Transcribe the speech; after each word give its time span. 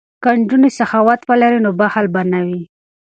که 0.23 0.29
نجونې 0.39 0.69
سخاوت 0.79 1.21
ولري 1.29 1.59
نو 1.65 1.71
بخل 1.79 2.05
به 2.13 2.21
نه 2.31 2.39
وي. 2.47 2.61